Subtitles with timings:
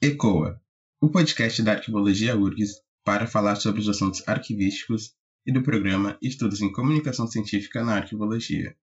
[0.00, 0.62] ECOA,
[1.00, 5.12] o podcast da Arquivologia URGS para falar sobre os assuntos arquivísticos
[5.44, 8.76] e do programa Estudos em Comunicação Científica na Arquivologia.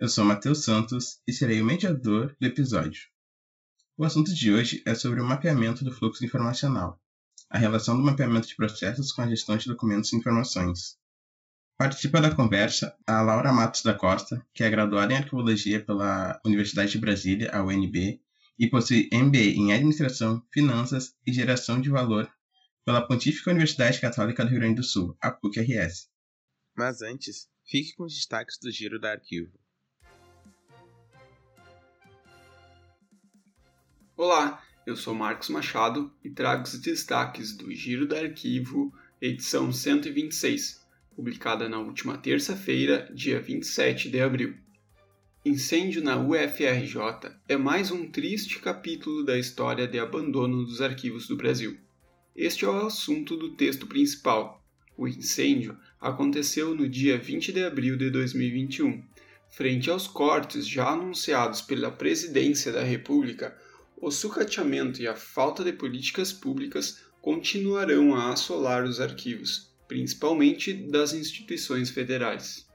[0.00, 3.11] Eu sou Matheus Santos e serei o mediador do episódio.
[3.94, 6.98] O assunto de hoje é sobre o mapeamento do fluxo informacional,
[7.50, 10.96] a relação do mapeamento de processos com a gestão de documentos e informações.
[11.76, 16.92] Participa da conversa a Laura Matos da Costa, que é graduada em Arquivologia pela Universidade
[16.92, 18.18] de Brasília, a UNB,
[18.58, 22.32] e possui MBA em Administração, Finanças e Geração de Valor
[22.86, 26.08] pela Pontífica Universidade Católica do Rio Grande do Sul, a PUC-RS.
[26.74, 29.52] Mas antes, fique com os destaques do Giro da Arquivo.
[34.14, 40.86] Olá, eu sou Marcos Machado e trago os destaques do Giro do Arquivo, edição 126,
[41.16, 44.54] publicada na última terça-feira, dia 27 de abril.
[45.42, 51.34] Incêndio na UFRJ é mais um triste capítulo da história de abandono dos arquivos do
[51.34, 51.78] Brasil.
[52.36, 54.62] Este é o assunto do texto principal.
[54.94, 59.02] O incêndio aconteceu no dia 20 de abril de 2021.
[59.48, 63.56] Frente aos cortes já anunciados pela Presidência da República,
[64.02, 71.12] o sucateamento e a falta de políticas públicas continuarão a assolar os arquivos, principalmente das
[71.12, 72.66] instituições federais.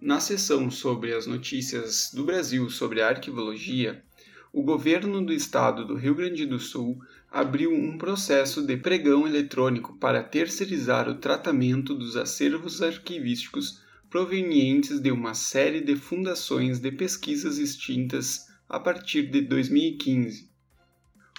[0.00, 4.02] Na sessão sobre as notícias do Brasil sobre a arquivologia,
[4.50, 6.98] o governo do estado do Rio Grande do Sul
[7.30, 15.12] abriu um processo de pregão eletrônico para terceirizar o tratamento dos acervos arquivísticos provenientes de
[15.12, 20.51] uma série de fundações de pesquisas extintas a partir de 2015.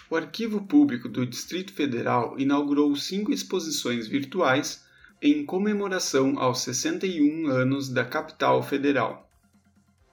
[0.10, 4.86] O Arquivo Público do Distrito Federal inaugurou cinco exposições virtuais
[5.22, 9.30] em comemoração aos 61 anos da capital federal.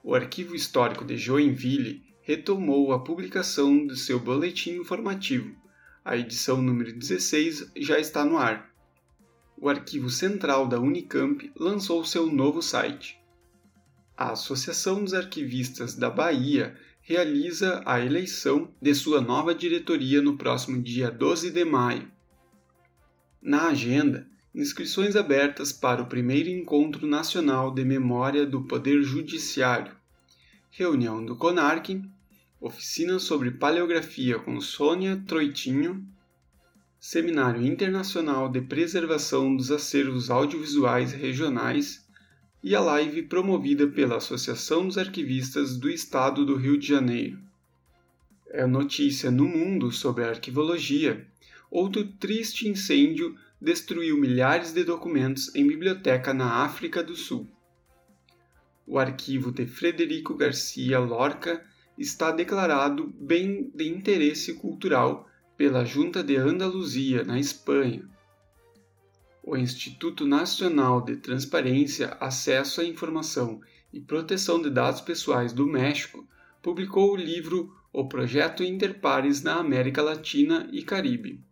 [0.03, 5.55] O Arquivo Histórico de Joinville retomou a publicação de seu boletim informativo.
[6.03, 8.71] A edição número 16 já está no ar.
[9.57, 13.19] O Arquivo Central da Unicamp lançou seu novo site.
[14.17, 16.75] A Associação dos Arquivistas da Bahia
[17.11, 22.09] realiza a eleição de sua nova diretoria no próximo dia 12 de maio.
[23.41, 29.93] Na agenda, inscrições abertas para o primeiro Encontro Nacional de Memória do Poder Judiciário,
[30.69, 32.01] reunião do CONARC,
[32.61, 36.07] oficina sobre paleografia com Sônia Troitinho,
[36.97, 42.00] Seminário Internacional de Preservação dos Acervos Audiovisuais Regionais
[42.63, 47.39] e a live promovida pela Associação dos Arquivistas do Estado do Rio de Janeiro.
[48.49, 51.25] É notícia no mundo sobre a arquivologia.
[51.71, 57.47] Outro triste incêndio destruiu milhares de documentos em biblioteca na África do Sul.
[58.85, 61.65] O arquivo de Frederico Garcia Lorca
[61.97, 68.07] está declarado bem de interesse cultural pela Junta de Andaluzia, na Espanha
[69.43, 73.59] o Instituto Nacional de Transparência, Acesso à Informação
[73.91, 76.27] e Proteção de Dados Pessoais do México
[76.61, 81.43] publicou o livro O Projeto Interpares na América Latina e Caribe.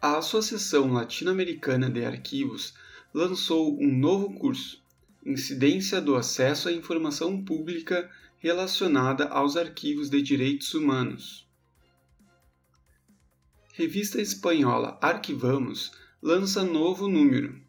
[0.00, 2.74] A Associação Latino-Americana de Arquivos
[3.12, 4.82] lançou um novo curso,
[5.24, 8.08] Incidência do Acesso à Informação Pública
[8.38, 11.48] relacionada aos arquivos de direitos humanos.
[13.72, 15.90] Revista espanhola Arquivamos
[16.20, 17.60] lança novo número.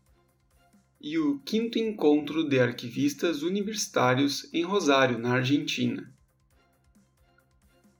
[0.99, 6.11] E o quinto encontro de arquivistas universitários em Rosário, na Argentina.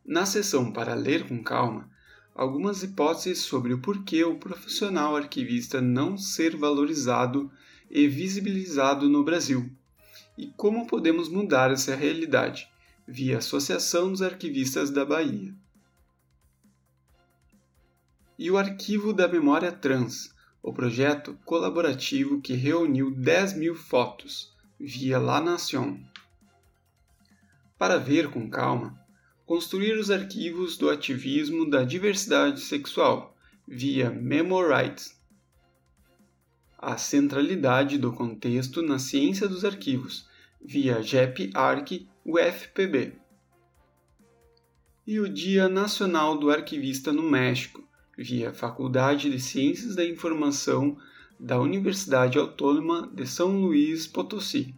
[0.03, 1.89] Na sessão para ler com calma,
[2.33, 7.51] algumas hipóteses sobre o porquê o profissional arquivista não ser valorizado
[7.89, 9.71] e visibilizado no Brasil
[10.39, 12.67] e como podemos mudar essa realidade
[13.05, 15.53] via Associação dos Arquivistas da Bahia.
[18.37, 25.17] E o Arquivo da Memória Trans, o projeto colaborativo que reuniu 10 mil fotos via
[25.17, 25.99] La Nation.
[27.77, 28.99] Para ver com calma,
[29.45, 33.35] construir os arquivos do ativismo da diversidade sexual
[33.67, 35.17] via Memorites.
[36.77, 40.27] A centralidade do contexto na ciência dos arquivos
[40.61, 43.13] via JEP-ARC UFPB.
[45.07, 47.83] E o Dia Nacional do Arquivista no México,
[48.21, 50.97] via Faculdade de Ciências da Informação
[51.39, 54.75] da Universidade Autônoma de São Luís Potosí.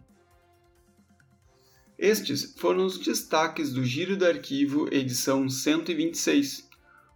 [1.98, 6.68] Estes foram os destaques do Giro do Arquivo, edição 126.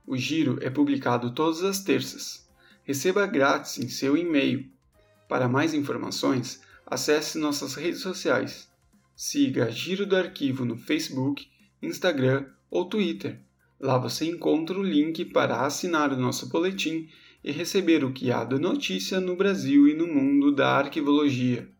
[0.05, 2.49] O Giro é publicado todas as terças.
[2.83, 4.69] Receba grátis em seu e-mail.
[5.29, 8.69] Para mais informações, acesse nossas redes sociais.
[9.15, 11.49] Siga Giro do Arquivo no Facebook,
[11.81, 13.41] Instagram ou Twitter.
[13.79, 17.11] Lá você encontra o link para assinar o nosso boletim
[17.45, 21.71] e receber o que há de notícia no Brasil e no mundo da arquivologia.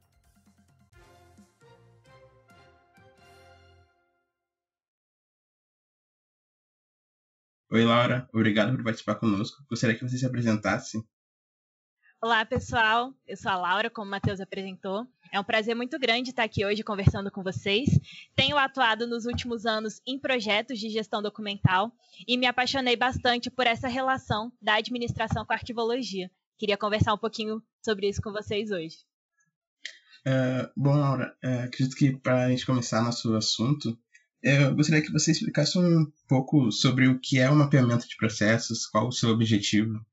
[7.71, 8.29] Oi, Laura.
[8.33, 9.65] Obrigado por participar conosco.
[9.69, 11.03] Gostaria que você se apresentasse.
[12.21, 13.13] Olá, pessoal.
[13.27, 15.07] Eu sou a Laura, como o Matheus apresentou.
[15.33, 17.89] É um prazer muito grande estar aqui hoje conversando com vocês.
[18.35, 21.93] Tenho atuado nos últimos anos em projetos de gestão documental
[22.27, 26.31] e me apaixonei bastante por essa relação da administração com a arquivologia.
[26.59, 28.99] Queria conversar um pouquinho sobre isso com vocês hoje.
[30.27, 33.97] Uh, bom, Laura, uh, acredito que para a gente começar nosso assunto,
[34.43, 38.87] eu gostaria que você explicasse um pouco sobre o que é o mapeamento de processos,
[38.87, 40.05] qual o seu objetivo.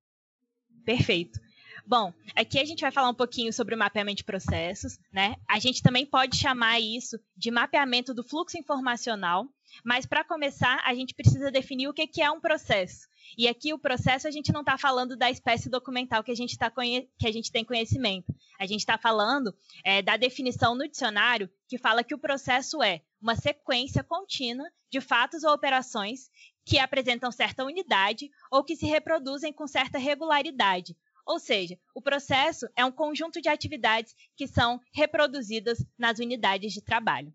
[0.85, 1.39] Perfeito.
[1.85, 5.35] Bom, aqui a gente vai falar um pouquinho sobre o mapeamento de processos, né?
[5.49, 9.47] A gente também pode chamar isso de mapeamento do fluxo informacional,
[9.83, 13.07] mas para começar, a gente precisa definir o que é um processo.
[13.37, 16.57] E aqui o processo a gente não está falando da espécie documental que a gente,
[16.57, 18.33] tá que a gente tem conhecimento.
[18.59, 19.53] A gente está falando
[19.83, 25.01] é, da definição no dicionário que fala que o processo é uma sequência contínua de
[25.01, 26.29] fatos ou operações
[26.65, 32.67] que apresentam certa unidade ou que se reproduzem com certa regularidade, ou seja, o processo
[32.75, 37.33] é um conjunto de atividades que são reproduzidas nas unidades de trabalho.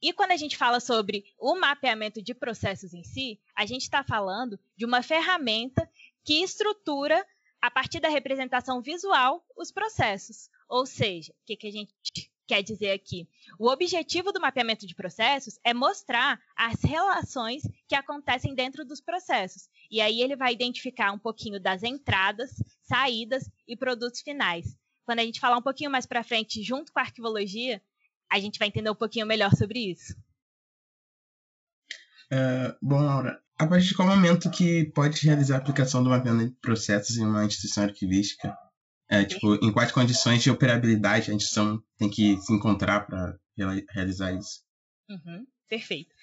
[0.00, 4.04] E quando a gente fala sobre o mapeamento de processos em si, a gente está
[4.04, 5.88] falando de uma ferramenta
[6.22, 7.26] que estrutura,
[7.60, 10.50] a partir da representação visual, os processos.
[10.68, 11.94] Ou seja, o que, que a gente
[12.46, 13.28] quer dizer aqui?
[13.58, 19.68] O objetivo do mapeamento de processos é mostrar as relações que acontecem dentro dos processos.
[19.90, 22.50] E aí ele vai identificar um pouquinho das entradas,
[22.82, 24.76] saídas e produtos finais.
[25.04, 27.80] Quando a gente falar um pouquinho mais para frente, junto com a arquivologia,
[28.30, 30.16] a gente vai entender um pouquinho melhor sobre isso.
[32.30, 36.50] É, bom, Laura, a partir de qual momento que pode realizar a aplicação do mapeamento
[36.50, 38.56] de processos em uma instituição arquivística?
[39.08, 43.38] É, tipo, em quais condições de operabilidade a instituição tem que se encontrar para
[43.94, 44.62] realizar isso?
[45.08, 46.14] Uhum, perfeito.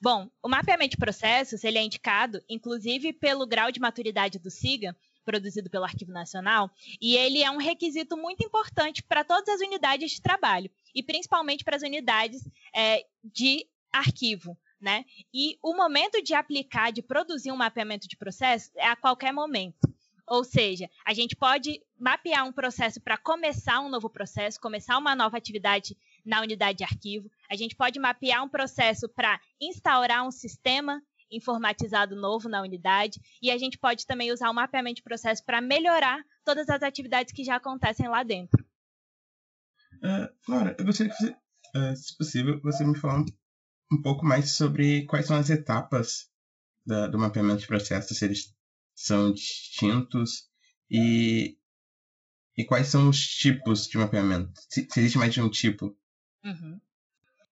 [0.00, 4.96] Bom, o mapeamento de processos ele é indicado, inclusive, pelo grau de maturidade do SIGA,
[5.24, 6.70] produzido pelo Arquivo Nacional,
[7.00, 11.64] e ele é um requisito muito importante para todas as unidades de trabalho, e principalmente
[11.64, 14.58] para as unidades é, de arquivo.
[14.80, 15.04] Né?
[15.32, 19.88] E o momento de aplicar, de produzir um mapeamento de processo é a qualquer momento.
[20.26, 25.14] Ou seja, a gente pode mapear um processo para começar um novo processo, começar uma
[25.14, 27.30] nova atividade na unidade de arquivo.
[27.50, 33.20] A gente pode mapear um processo para instaurar um sistema informatizado novo na unidade.
[33.42, 37.32] E a gente pode também usar o mapeamento de processo para melhorar todas as atividades
[37.32, 38.64] que já acontecem lá dentro.
[39.96, 41.30] Uh, Laura, eu gostaria que você,
[41.76, 43.24] uh, se possível, você me falar um,
[43.92, 46.28] um, pouco mais sobre quais são as etapas
[46.84, 48.53] da, do mapeamento de processos, se eles
[48.94, 50.48] são distintos
[50.90, 51.56] e,
[52.56, 54.52] e quais são os tipos de mapeamento?
[54.68, 55.96] Se, se existe mais de um tipo.
[56.44, 56.80] Uhum.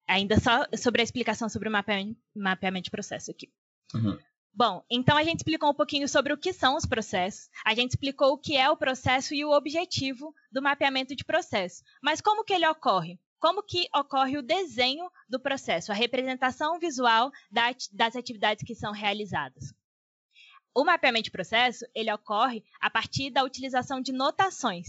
[0.07, 3.51] Ainda só sobre a explicação sobre o mapeamento, mapeamento de processo aqui.
[3.95, 4.19] Uhum.
[4.55, 7.93] Bom, então a gente explicou um pouquinho sobre o que são os processos, a gente
[7.93, 11.83] explicou o que é o processo e o objetivo do mapeamento de processo.
[12.03, 13.19] Mas como que ele ocorre?
[13.41, 19.75] Como que ocorre o desenho do processo, a representação visual das atividades que são realizadas?
[20.75, 24.87] O mapeamento de processo, ele ocorre a partir da utilização de notações.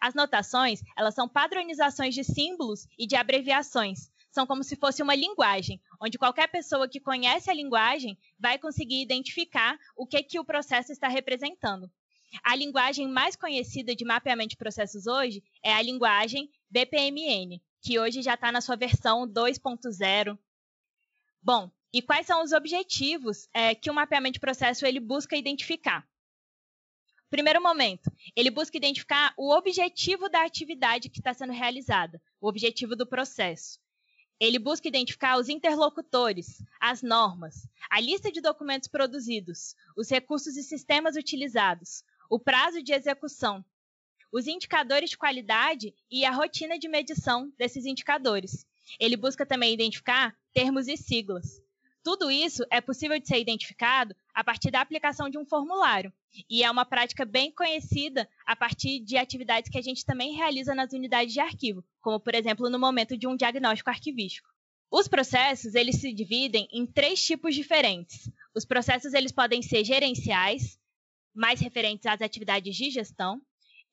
[0.00, 4.10] As notações, elas são padronizações de símbolos e de abreviações.
[4.30, 9.02] São como se fosse uma linguagem, onde qualquer pessoa que conhece a linguagem vai conseguir
[9.02, 11.90] identificar o que, que o processo está representando.
[12.42, 18.20] A linguagem mais conhecida de mapeamento de processos hoje é a linguagem BPMN, que hoje
[18.20, 20.38] já está na sua versão 2.0.
[21.42, 26.06] Bom, e quais são os objetivos é, que o mapeamento de processo ele busca identificar?
[27.28, 32.94] Primeiro momento, ele busca identificar o objetivo da atividade que está sendo realizada, o objetivo
[32.94, 33.80] do processo.
[34.38, 40.62] Ele busca identificar os interlocutores, as normas, a lista de documentos produzidos, os recursos e
[40.62, 43.64] sistemas utilizados, o prazo de execução,
[44.32, 48.66] os indicadores de qualidade e a rotina de medição desses indicadores.
[49.00, 51.65] Ele busca também identificar termos e siglas.
[52.06, 56.12] Tudo isso é possível de ser identificado a partir da aplicação de um formulário.
[56.48, 60.72] E é uma prática bem conhecida a partir de atividades que a gente também realiza
[60.72, 64.48] nas unidades de arquivo, como, por exemplo, no momento de um diagnóstico arquivístico.
[64.88, 70.78] Os processos eles se dividem em três tipos diferentes: Os processos eles podem ser gerenciais,
[71.34, 73.42] mais referentes às atividades de gestão.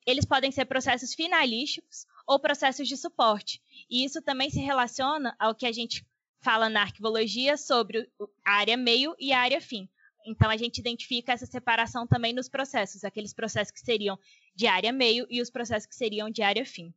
[0.06, 3.60] Eles podem ser processos finalísticos ou processos de suporte.
[3.90, 6.06] E isso também se relaciona ao que a gente
[6.44, 8.06] fala na arquivologia sobre
[8.44, 9.88] a área meio e a área fim.
[10.26, 14.18] Então, a gente identifica essa separação também nos processos, aqueles processos que seriam
[14.54, 16.94] de área meio e os processos que seriam de área fim.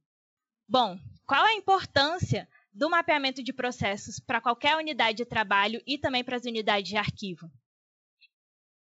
[0.68, 6.24] Bom, qual a importância do mapeamento de processos para qualquer unidade de trabalho e também
[6.24, 7.50] para as unidades de arquivo?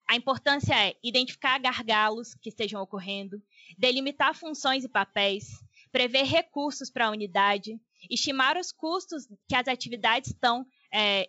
[0.09, 3.43] A importância é identificar gargalos que estejam ocorrendo,
[3.77, 5.65] delimitar funções e papéis,
[5.97, 11.27] prever recursos para a unidade, estimar os custos que as atividades estão é,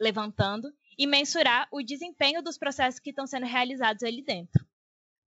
[0.00, 4.66] levantando e mensurar o desempenho dos processos que estão sendo realizados ali dentro.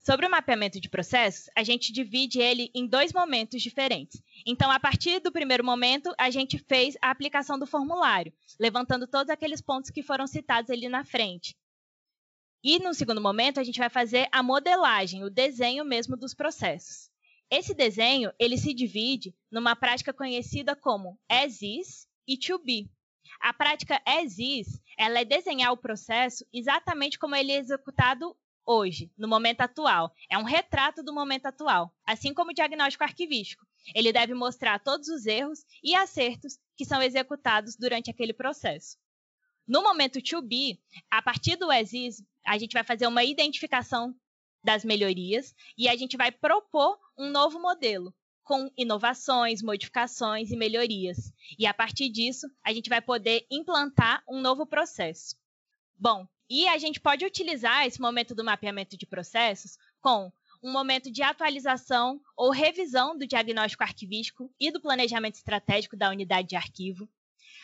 [0.05, 4.21] Sobre o mapeamento de processos, a gente divide ele em dois momentos diferentes.
[4.45, 9.29] Então, a partir do primeiro momento, a gente fez a aplicação do formulário, levantando todos
[9.29, 11.55] aqueles pontos que foram citados ali na frente.
[12.61, 17.10] E no segundo momento, a gente vai fazer a modelagem, o desenho mesmo dos processos.
[17.51, 22.89] Esse desenho, ele se divide numa prática conhecida como as is e to be.
[23.41, 28.33] A prática as is, ela é desenhar o processo exatamente como ele é executado
[28.65, 30.13] hoje, no momento atual.
[30.29, 33.65] É um retrato do momento atual, assim como o diagnóstico arquivístico.
[33.93, 38.97] Ele deve mostrar todos os erros e acertos que são executados durante aquele processo.
[39.67, 40.79] No momento to be,
[41.09, 44.15] a partir do as is, a gente vai fazer uma identificação
[44.63, 48.13] das melhorias e a gente vai propor um novo modelo
[48.43, 51.31] com inovações, modificações e melhorias.
[51.57, 55.35] E a partir disso, a gente vai poder implantar um novo processo.
[55.97, 61.11] Bom, e a gente pode utilizar esse momento do mapeamento de processos com um momento
[61.11, 67.09] de atualização ou revisão do diagnóstico arquivístico e do planejamento estratégico da unidade de arquivo.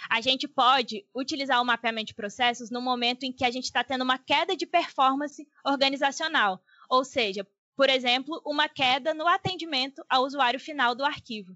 [0.09, 3.83] A gente pode utilizar o mapeamento de processos no momento em que a gente está
[3.83, 10.23] tendo uma queda de performance organizacional, ou seja, por exemplo, uma queda no atendimento ao
[10.23, 11.55] usuário final do arquivo.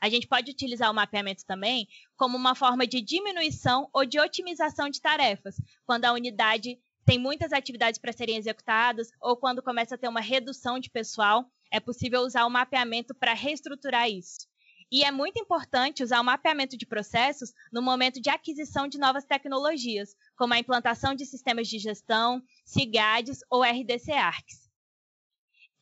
[0.00, 4.88] A gente pode utilizar o mapeamento também como uma forma de diminuição ou de otimização
[4.88, 9.98] de tarefas, quando a unidade tem muitas atividades para serem executadas ou quando começa a
[9.98, 14.48] ter uma redução de pessoal, é possível usar o mapeamento para reestruturar isso.
[14.92, 19.24] E é muito importante usar o mapeamento de processos no momento de aquisição de novas
[19.24, 24.68] tecnologias, como a implantação de sistemas de gestão, CIGADs ou RDC ARCs.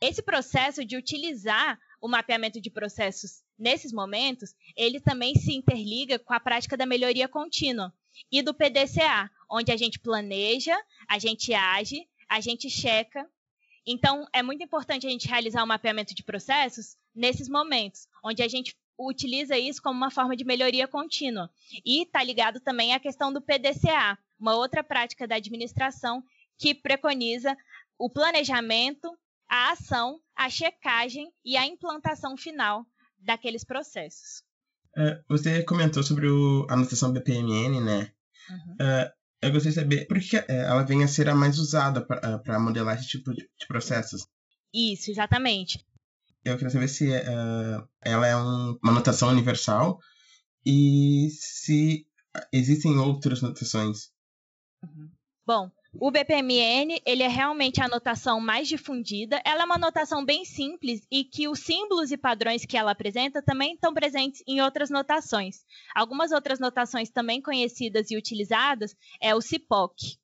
[0.01, 6.35] Esse processo de utilizar o mapeamento de processos nesses momentos, ele também se interliga com
[6.35, 7.93] a prática da melhoria contínua
[8.31, 10.77] e do PDCA, onde a gente planeja,
[11.09, 13.29] a gente age, a gente checa.
[13.87, 18.43] Então, é muito importante a gente realizar o um mapeamento de processos nesses momentos, onde
[18.43, 21.51] a gente utiliza isso como uma forma de melhoria contínua.
[21.85, 26.23] E está ligado também à questão do PDCA, uma outra prática da administração
[26.59, 27.57] que preconiza
[27.97, 29.17] o planejamento,
[29.49, 32.85] a ação, a checagem e a implantação final
[33.19, 34.43] daqueles processos.
[34.97, 38.13] Uh, você comentou sobre o, a notação BPMN, né?
[38.51, 38.75] Uhum.
[38.75, 42.59] Uh, eu gostaria de saber por que ela vem a ser a mais usada para
[42.59, 44.27] modelar esse tipo de, de, processos.
[44.75, 45.85] Isso, exatamente.
[46.45, 49.99] Eu queria saber se uh, ela é um, uma notação universal
[50.65, 52.07] e se
[52.53, 54.11] existem outras notações.
[54.83, 55.11] Uhum.
[55.47, 59.41] Bom, o BPMN, ele é realmente a notação mais difundida.
[59.45, 63.43] Ela é uma notação bem simples e que os símbolos e padrões que ela apresenta
[63.43, 65.65] também estão presentes em outras notações.
[65.95, 70.19] Algumas outras notações também conhecidas e utilizadas é o CIPOC.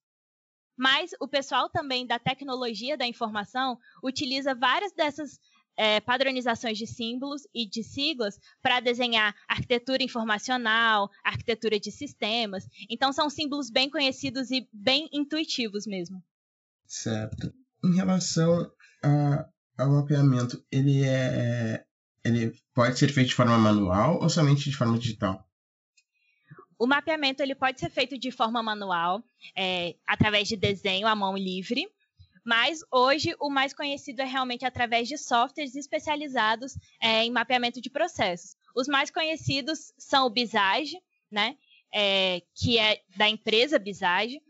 [0.76, 5.40] Mas o pessoal também da tecnologia da informação utiliza várias dessas
[5.76, 12.68] é, padronizações de símbolos e de siglas para desenhar arquitetura informacional, arquitetura de sistemas.
[12.88, 16.22] Então, são símbolos bem conhecidos e bem intuitivos mesmo.
[16.86, 17.52] Certo.
[17.84, 18.70] Em relação
[19.02, 21.84] a, ao mapeamento, ele é
[22.24, 25.46] ele pode ser feito de forma manual ou somente de forma digital?
[26.78, 29.22] O mapeamento ele pode ser feito de forma manual,
[29.54, 31.86] é, através de desenho à mão livre,
[32.44, 37.90] mas hoje o mais conhecido é realmente através de softwares especializados é, em mapeamento de
[37.90, 38.56] processos.
[38.76, 41.56] Os mais conhecidos são o Visage, né,
[41.92, 44.40] é, que é da empresa Visage,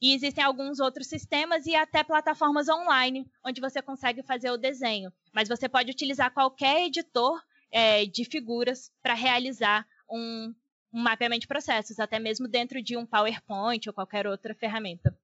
[0.00, 5.12] e existem alguns outros sistemas e até plataformas online, onde você consegue fazer o desenho.
[5.32, 10.52] Mas você pode utilizar qualquer editor é, de figuras para realizar um,
[10.92, 15.16] um, mapeamento de processos, até mesmo dentro de um PowerPoint ou qualquer outra ferramenta.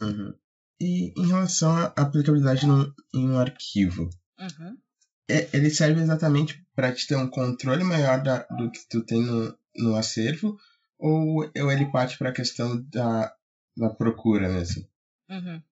[0.00, 0.34] Uhum.
[0.82, 4.76] E em relação à aplicabilidade no, em um arquivo, uhum.
[5.30, 9.22] é, ele serve exatamente para te ter um controle maior da, do que tu tem
[9.22, 10.58] no, no acervo,
[10.98, 13.32] ou, ele parte para a questão da,
[13.76, 14.84] na procura mesmo?
[15.30, 15.62] Uhum.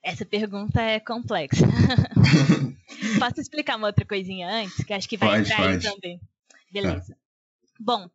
[0.00, 1.66] Essa pergunta é complexa.
[3.18, 5.92] Posso explicar uma outra coisinha antes, que acho que vai Pode, entrar aí pode.
[5.92, 6.20] também.
[6.72, 7.16] Beleza.
[7.80, 8.08] Bom,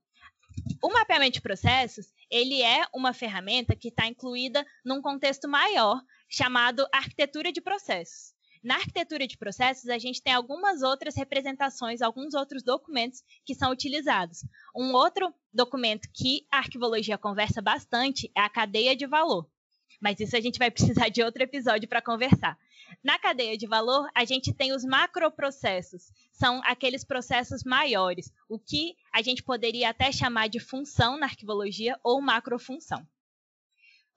[0.81, 6.87] o mapeamento de processos, ele é uma ferramenta que está incluída num contexto maior chamado
[6.91, 8.35] arquitetura de processos.
[8.63, 13.71] Na arquitetura de processos, a gente tem algumas outras representações, alguns outros documentos que são
[13.71, 14.43] utilizados.
[14.75, 19.49] Um outro documento que a arquivologia conversa bastante é a cadeia de valor.
[20.01, 22.57] Mas isso a gente vai precisar de outro episódio para conversar.
[23.03, 28.95] Na cadeia de valor, a gente tem os macroprocessos, são aqueles processos maiores, o que
[29.13, 33.05] a gente poderia até chamar de função na arquivologia ou macrofunção.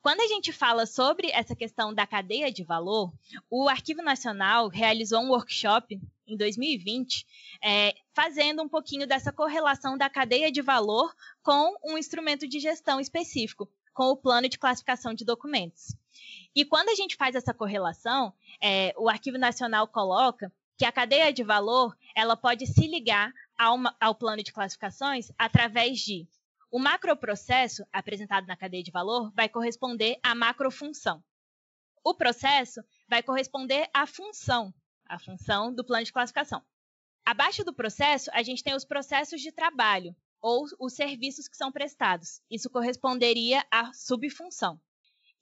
[0.02, 3.12] Quando a gente fala sobre essa questão da cadeia de valor,
[3.50, 7.26] o Arquivo Nacional realizou um workshop em 2020,
[7.62, 12.98] é, fazendo um pouquinho dessa correlação da cadeia de valor com um instrumento de gestão
[12.98, 15.94] específico, com o plano de classificação de documentos.
[16.54, 21.30] E quando a gente faz essa correlação, é, o Arquivo Nacional coloca que a cadeia
[21.30, 26.26] de valor ela pode se ligar ao, ao plano de classificações através de
[26.70, 31.22] o macroprocesso apresentado na cadeia de valor vai corresponder à macrofunção.
[32.04, 34.72] O processo vai corresponder à função,
[35.04, 36.62] a função do plano de classificação.
[37.24, 41.70] Abaixo do processo, a gente tem os processos de trabalho ou os serviços que são
[41.70, 42.40] prestados.
[42.50, 44.80] Isso corresponderia à subfunção.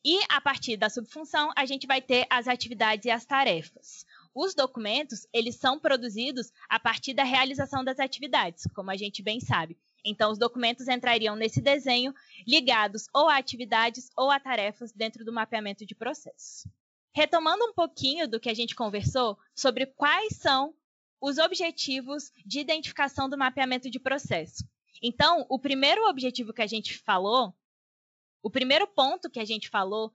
[0.05, 4.05] E a partir da subfunção, a gente vai ter as atividades e as tarefas.
[4.35, 9.41] Os documentos, eles são produzidos a partir da realização das atividades, como a gente bem
[9.41, 9.77] sabe.
[10.09, 12.15] Então, os documentos entrariam nesse desenho
[12.47, 16.67] ligados ou a atividades ou a tarefas dentro do mapeamento de processos.
[17.13, 20.75] Retomando um pouquinho do que a gente conversou sobre quais são
[21.21, 24.65] os objetivos de identificação do mapeamento de processo.
[25.03, 27.55] Então, o primeiro objetivo que a gente falou,
[28.43, 30.13] o primeiro ponto que a gente falou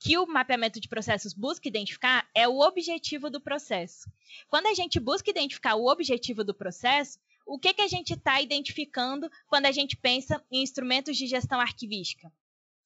[0.00, 4.10] que o mapeamento de processos busca identificar é o objetivo do processo.
[4.48, 8.42] Quando a gente busca identificar o objetivo do processo, o que, que a gente está
[8.42, 12.30] identificando quando a gente pensa em instrumentos de gestão arquivística?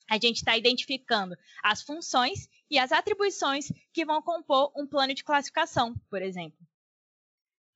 [0.09, 5.25] A gente está identificando as funções e as atribuições que vão compor um plano de
[5.25, 6.59] classificação, por exemplo.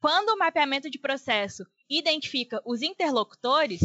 [0.01, 3.81] Quando o mapeamento de processo identifica os interlocutores,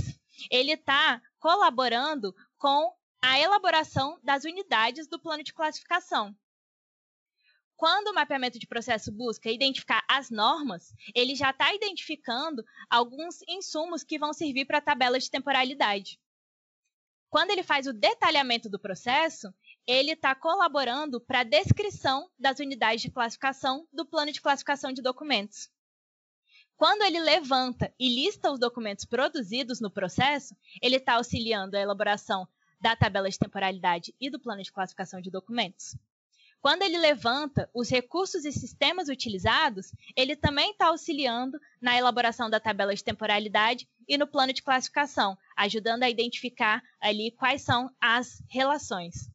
[0.52, 6.36] ele está colaborando com a elaboração das unidades do plano de classificação.
[7.82, 14.04] Quando o mapeamento de processo busca identificar as normas, ele já está identificando alguns insumos
[14.04, 16.20] que vão servir para a tabela de temporalidade.
[17.28, 19.52] Quando ele faz o detalhamento do processo,
[19.88, 25.02] ele está colaborando para a descrição das unidades de classificação do plano de classificação de
[25.02, 25.68] documentos.
[26.78, 32.48] Quando ele levanta e lista os documentos produzidos no processo, ele está auxiliando a elaboração
[32.80, 35.96] da tabela de temporalidade e do plano de classificação de documentos.
[36.62, 42.60] Quando ele levanta os recursos e sistemas utilizados, ele também está auxiliando na elaboração da
[42.60, 48.44] tabela de temporalidade e no plano de classificação, ajudando a identificar ali quais são as
[48.48, 49.28] relações.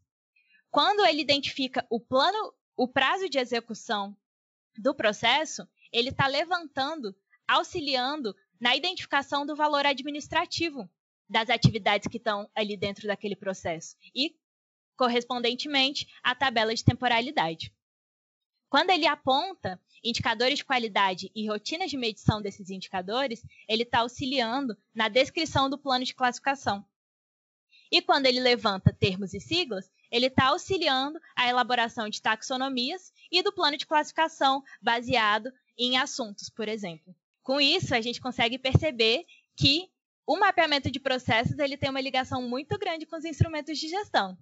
[0.70, 4.16] Quando ele identifica o plano, o prazo de execução
[4.78, 7.12] do processo, ele está levantando,
[7.48, 10.88] auxiliando na identificação do valor administrativo
[11.28, 14.36] das atividades que estão ali dentro daquele processo e,
[14.96, 17.72] correspondentemente, a tabela de temporalidade.
[18.68, 24.76] Quando ele aponta indicadores de qualidade e rotinas de medição desses indicadores, ele está auxiliando
[24.94, 26.84] na descrição do plano de classificação.
[27.90, 33.42] E quando ele levanta termos e siglas, ele está auxiliando a elaboração de taxonomias e
[33.42, 37.14] do plano de classificação baseado em assuntos, por exemplo.
[37.42, 39.24] Com isso, a gente consegue perceber
[39.56, 39.88] que
[40.26, 44.36] o mapeamento de processos ele tem uma ligação muito grande com os instrumentos de gestão.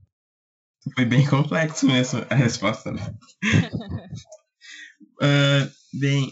[0.93, 3.17] Foi bem complexo mesmo a resposta, né?
[5.21, 6.31] uh, bem,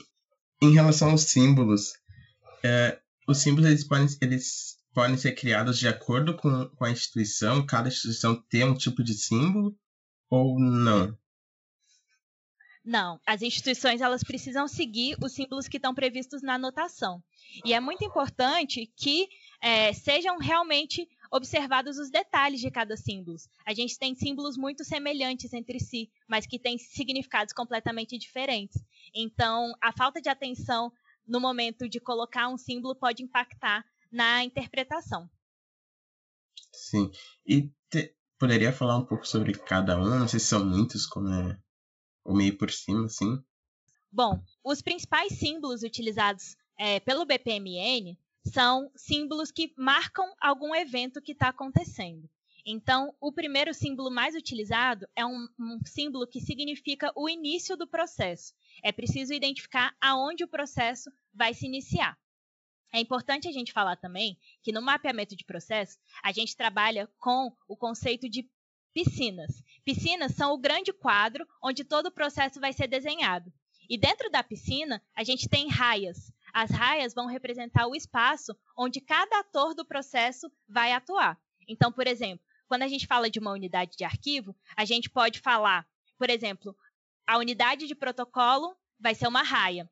[0.60, 1.92] em relação aos símbolos,
[2.64, 7.64] uh, os símbolos eles podem, eles podem ser criados de acordo com, com a instituição,
[7.64, 9.74] cada instituição tem um tipo de símbolo
[10.28, 11.16] ou não?
[12.84, 17.22] Não, as instituições elas precisam seguir os símbolos que estão previstos na anotação.
[17.64, 19.28] E é muito importante que
[19.62, 23.38] é, sejam realmente observados os detalhes de cada símbolo.
[23.64, 28.82] A gente tem símbolos muito semelhantes entre si, mas que têm significados completamente diferentes.
[29.14, 30.92] Então, a falta de atenção
[31.26, 35.30] no momento de colocar um símbolo pode impactar na interpretação.
[36.72, 37.10] Sim.
[37.46, 40.18] E te, poderia falar um pouco sobre cada um?
[40.18, 41.58] Não sei se são muitos, como é.
[42.24, 43.42] Ou meio por cima, assim.
[44.10, 51.32] Bom, os principais símbolos utilizados é, pelo BPMN são símbolos que marcam algum evento que
[51.32, 52.28] está acontecendo.
[52.64, 57.88] Então, o primeiro símbolo mais utilizado é um, um, símbolo que significa o início do
[57.88, 58.54] processo.
[58.84, 62.16] É preciso identificar aonde o processo vai se iniciar.
[62.92, 67.50] É importante a gente falar também que no mapeamento de processo, a gente trabalha com
[67.66, 68.48] o conceito de
[68.92, 69.62] piscinas.
[69.84, 73.52] Piscinas são o grande quadro onde todo o processo vai ser desenhado.
[73.88, 76.30] E dentro da piscina, a gente tem raias.
[76.52, 81.40] As raias vão representar o espaço onde cada ator do processo vai atuar.
[81.66, 85.40] Então, por exemplo, quando a gente fala de uma unidade de arquivo, a gente pode
[85.40, 85.86] falar,
[86.18, 86.76] por exemplo,
[87.26, 89.90] a unidade de protocolo vai ser uma raia.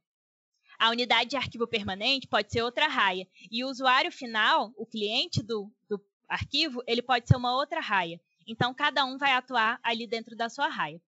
[0.78, 3.28] A unidade de arquivo permanente pode ser outra raia.
[3.50, 8.20] E o usuário final, o cliente do, do arquivo, ele pode ser uma outra raia.
[8.46, 11.00] Então, cada um vai atuar ali dentro da sua raia.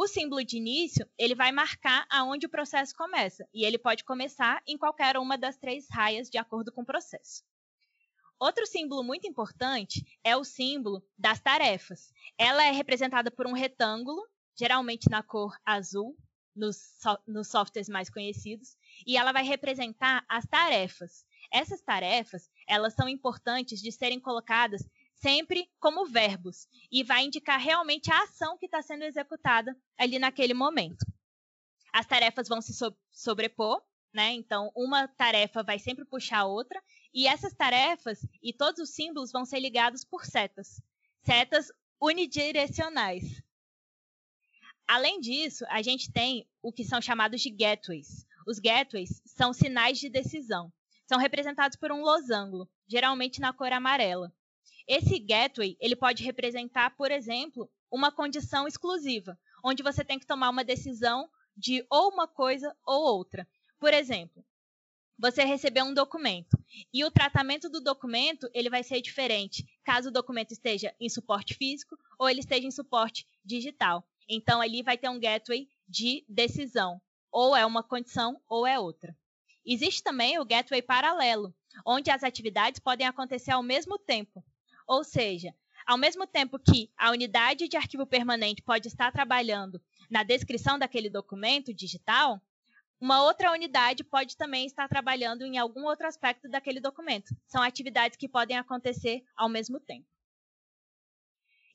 [0.00, 4.62] O símbolo de início, ele vai marcar aonde o processo começa, e ele pode começar
[4.64, 7.42] em qualquer uma das três raias de acordo com o processo.
[8.38, 12.12] Outro símbolo muito importante é o símbolo das tarefas.
[12.38, 14.24] Ela é representada por um retângulo,
[14.56, 16.16] geralmente na cor azul,
[16.54, 21.26] nos, so nos softwares mais conhecidos, e ela vai representar as tarefas.
[21.52, 24.88] Essas tarefas, elas são importantes de serem colocadas
[25.20, 30.54] sempre como verbos e vai indicar realmente a ação que está sendo executada ali naquele
[30.54, 31.04] momento.
[31.92, 34.32] As tarefas vão se so sobrepor, né?
[34.32, 39.32] Então, uma tarefa vai sempre puxar a outra e essas tarefas e todos os símbolos
[39.32, 40.80] vão ser ligados por setas,
[41.24, 43.42] setas unidirecionais.
[44.86, 48.26] Além disso, a gente tem o que são chamados de gateways.
[48.46, 50.72] Os gateways são sinais de decisão.
[51.06, 54.32] São representados por um losango, geralmente na cor amarela.
[54.88, 60.48] Esse gateway, ele pode representar, por exemplo, uma condição exclusiva, onde você tem que tomar
[60.48, 63.46] uma decisão de ou uma coisa ou outra.
[63.78, 64.42] Por exemplo,
[65.18, 66.56] você recebeu um documento
[66.90, 71.54] e o tratamento do documento ele vai ser diferente caso o documento esteja em suporte
[71.54, 74.08] físico ou ele esteja em suporte digital.
[74.26, 79.16] Então ali vai ter um gateway de decisão, ou é uma condição ou é outra.
[79.66, 84.42] Existe também o gateway paralelo, onde as atividades podem acontecer ao mesmo tempo.
[84.88, 85.54] Ou seja,
[85.86, 91.10] ao mesmo tempo que a unidade de arquivo permanente pode estar trabalhando na descrição daquele
[91.10, 92.40] documento digital,
[92.98, 97.36] uma outra unidade pode também estar trabalhando em algum outro aspecto daquele documento.
[97.46, 100.08] São atividades que podem acontecer ao mesmo tempo.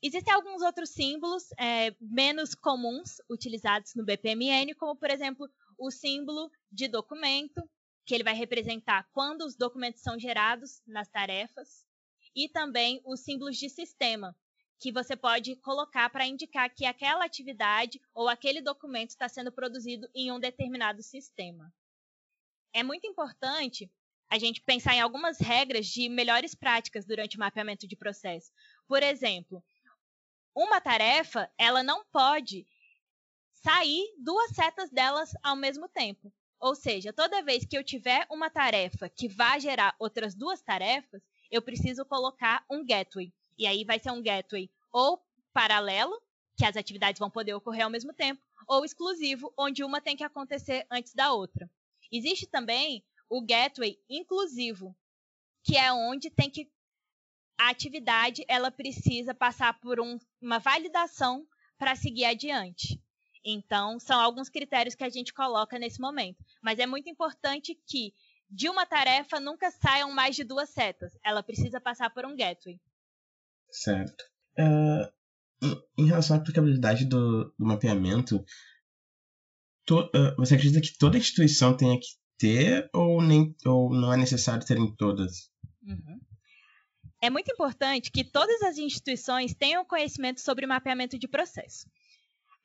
[0.01, 5.47] Existem alguns outros símbolos é, menos comuns utilizados no BPMN, como, por exemplo,
[5.77, 7.61] o símbolo de documento,
[8.05, 11.85] que ele vai representar quando os documentos são gerados nas tarefas,
[12.35, 14.35] e também os símbolos de sistema,
[14.79, 20.09] que você pode colocar para indicar que aquela atividade ou aquele documento está sendo produzido
[20.13, 21.73] em um determinado sistema.
[22.73, 23.89] É muito importante
[24.29, 28.51] a gente pensar em algumas regras de melhores práticas durante o mapeamento de processo.
[28.87, 29.63] Por exemplo,
[30.55, 32.67] uma tarefa, ela não pode
[33.53, 36.33] sair duas setas delas ao mesmo tempo.
[36.59, 41.21] Ou seja, toda vez que eu tiver uma tarefa que vai gerar outras duas tarefas,
[41.53, 43.31] eu preciso colocar um gateway.
[43.55, 46.19] E aí vai ser um gateway ou paralelo,
[46.57, 50.23] que as atividades vão poder ocorrer ao mesmo tempo, ou exclusivo, onde uma tem que
[50.23, 51.69] acontecer antes da outra.
[52.11, 54.95] Existe também o gateway inclusivo,
[55.63, 56.71] que é onde tem que
[57.55, 62.99] a atividade ela precisa passar por um, uma validação para seguir adiante.
[63.45, 66.43] Então, são alguns critérios que a gente coloca nesse momento.
[66.63, 68.11] Mas é muito importante que
[68.53, 71.17] de uma tarefa nunca saiam mais de duas setas.
[71.23, 72.79] Ela precisa passar por um gateway.
[73.71, 74.23] Certo.
[74.59, 78.45] Uh, em relação à aplicabilidade do, do mapeamento,
[79.85, 84.17] to, uh, você acredita que toda instituição tenha que ter ou, nem, ou não é
[84.17, 85.49] necessário ter em todas?
[85.81, 86.21] Uhum.
[87.19, 91.89] É muito importante que todas as instituições tenham conhecimento sobre mapeamento de processo.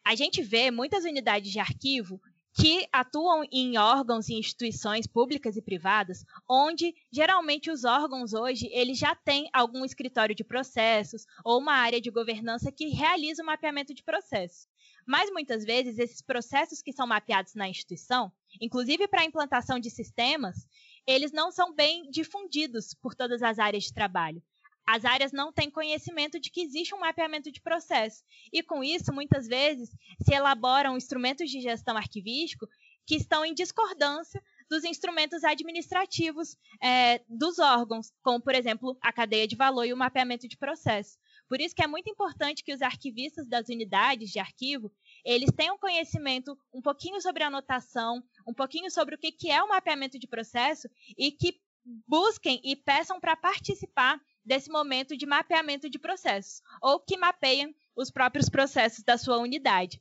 [0.04, 2.20] A gente vê muitas unidades de arquivo
[2.60, 8.98] que atuam em órgãos e instituições públicas e privadas, onde geralmente os órgãos hoje eles
[8.98, 13.94] já têm algum escritório de processos ou uma área de governança que realiza o mapeamento
[13.94, 14.66] de processos.
[15.06, 19.88] Mas muitas vezes esses processos que são mapeados na instituição, inclusive para a implantação de
[19.88, 20.66] sistemas,
[21.06, 24.42] eles não são bem difundidos por todas as áreas de trabalho
[24.88, 28.24] as áreas não têm conhecimento de que existe um mapeamento de processo.
[28.50, 29.90] E com isso, muitas vezes,
[30.22, 32.66] se elaboram instrumentos de gestão arquivístico
[33.06, 39.46] que estão em discordância dos instrumentos administrativos é, dos órgãos, como, por exemplo, a cadeia
[39.46, 41.18] de valor e o mapeamento de processo.
[41.46, 44.90] Por isso que é muito importante que os arquivistas das unidades de arquivo
[45.22, 49.68] eles tenham conhecimento um pouquinho sobre a anotação, um pouquinho sobre o que é o
[49.68, 51.60] mapeamento de processo e que
[52.06, 58.10] busquem e peçam para participar desse momento de mapeamento de processos, ou que mapeiam os
[58.10, 60.00] próprios processos da sua unidade.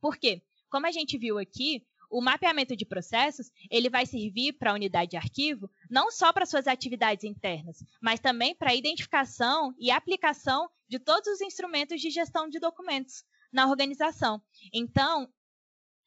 [0.00, 0.42] Por quê?
[0.70, 5.12] Como a gente viu aqui, o mapeamento de processos ele vai servir para a unidade
[5.12, 10.70] de arquivo não só para suas atividades internas, mas também para a identificação e aplicação
[10.88, 14.40] de todos os instrumentos de gestão de documentos na organização.
[14.72, 15.28] Então,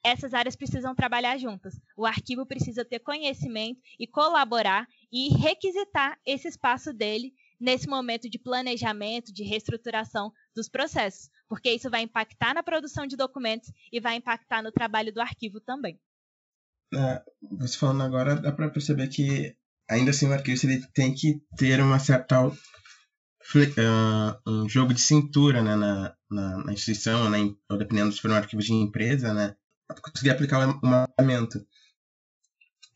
[0.03, 1.79] essas áreas precisam trabalhar juntas.
[1.95, 8.39] O arquivo precisa ter conhecimento e colaborar e requisitar esse espaço dele nesse momento de
[8.39, 14.15] planejamento, de reestruturação dos processos, porque isso vai impactar na produção de documentos e vai
[14.15, 15.99] impactar no trabalho do arquivo também.
[16.93, 17.23] É,
[17.59, 19.55] você falando agora, dá para perceber que
[19.89, 22.53] ainda assim o arquivo ele tem que ter uma certa uh,
[24.47, 27.37] um jogo de cintura né, na, na, na instituição, né,
[27.69, 29.55] ou dependendo se for um arquivo de empresa, né,
[30.01, 31.59] conseguir aplicar o mapeamento.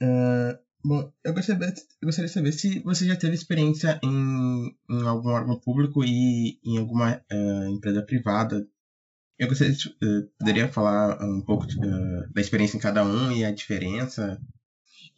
[0.02, 1.68] Uh, bom, eu gostaria,
[2.02, 6.60] eu gostaria de saber se você já teve experiência em, em algum órgão público e
[6.64, 8.68] em alguma uh, empresa privada.
[9.38, 13.44] Eu gostaria de, uh, poderia falar um pouco de, da experiência em cada um e
[13.44, 14.40] a diferença.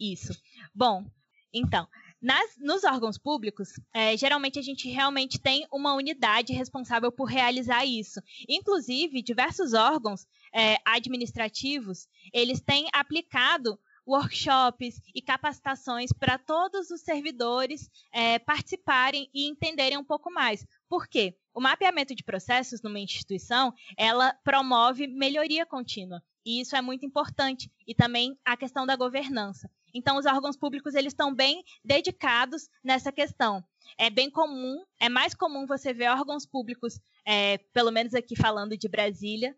[0.00, 0.32] Isso.
[0.74, 1.04] Bom,
[1.52, 1.86] então,
[2.20, 7.84] nas, nos órgãos públicos, é, geralmente a gente realmente tem uma unidade responsável por realizar
[7.84, 8.20] isso.
[8.48, 13.78] Inclusive, diversos órgãos é, administrativos, eles têm aplicado
[14.08, 20.66] workshops e capacitações para todos os servidores é, participarem e entenderem um pouco mais.
[20.88, 21.36] Por quê?
[21.52, 26.22] O mapeamento de processos numa instituição, ela promove melhoria contínua.
[26.46, 27.70] E isso é muito importante.
[27.86, 29.70] E também a questão da governança.
[29.92, 33.62] Então, os órgãos públicos eles estão bem dedicados nessa questão.
[33.98, 38.76] É bem comum, é mais comum você ver órgãos públicos, é, pelo menos aqui falando
[38.76, 39.54] de Brasília,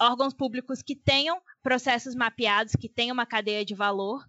[0.00, 4.28] órgãos públicos que tenham processos mapeados, que tenham uma cadeia de valor,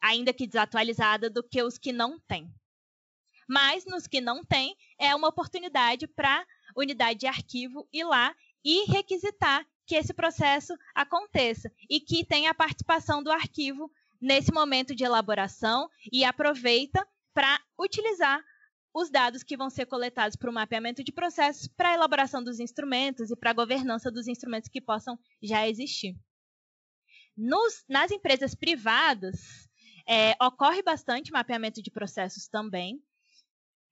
[0.00, 2.52] ainda que desatualizada, do que os que não têm.
[3.48, 8.90] Mas nos que não têm, é uma oportunidade para unidade de arquivo ir lá e
[8.90, 15.04] requisitar que esse processo aconteça e que tenha a participação do arquivo nesse momento de
[15.04, 18.42] elaboração e aproveita para utilizar
[18.94, 22.60] os dados que vão ser coletados para o mapeamento de processos, para a elaboração dos
[22.60, 26.14] instrumentos e para a governança dos instrumentos que possam já existir.
[27.36, 29.68] Nos, nas empresas privadas,
[30.06, 33.02] é, ocorre bastante mapeamento de processos também.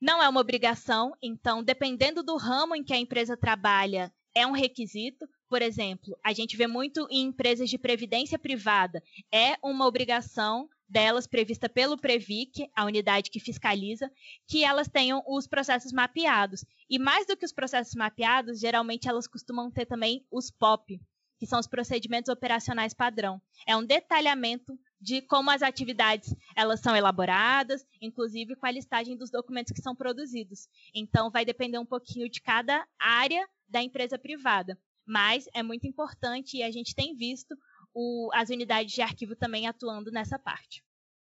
[0.00, 4.52] Não é uma obrigação, então, dependendo do ramo em que a empresa trabalha, é um
[4.52, 5.26] requisito.
[5.48, 11.26] Por exemplo, a gente vê muito em empresas de previdência privada, é uma obrigação delas
[11.26, 14.10] prevista pelo Previc, a unidade que fiscaliza,
[14.46, 16.64] que elas tenham os processos mapeados.
[16.88, 21.00] E mais do que os processos mapeados, geralmente elas costumam ter também os POP,
[21.38, 23.40] que são os procedimentos operacionais padrão.
[23.66, 29.30] É um detalhamento de como as atividades elas são elaboradas, inclusive com a listagem dos
[29.30, 30.68] documentos que são produzidos.
[30.92, 34.76] Então, vai depender um pouquinho de cada área da empresa privada.
[35.06, 37.56] Mas é muito importante e a gente tem visto
[37.94, 40.82] o, as unidades de arquivo também atuando nessa parte.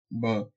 [0.10, 0.50] Bom,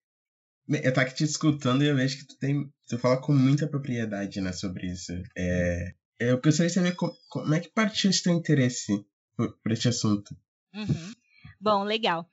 [0.68, 2.72] eu tô aqui te escutando e eu vejo que tu tem.
[2.88, 5.12] Tu fala com muita propriedade, né, sobre isso.
[5.36, 9.04] É, eu gostaria de saber como, como é que partiu esse teu interesse
[9.36, 10.36] por, por este assunto.
[10.74, 11.12] Uhum.
[11.60, 12.28] Bom, legal.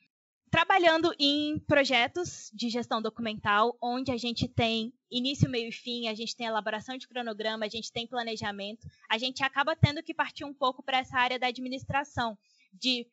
[0.50, 6.14] Trabalhando em projetos de gestão documental, onde a gente tem início, meio e fim, a
[6.14, 10.44] gente tem elaboração de cronograma, a gente tem planejamento, a gente acaba tendo que partir
[10.44, 12.38] um pouco para essa área da administração,
[12.74, 13.08] de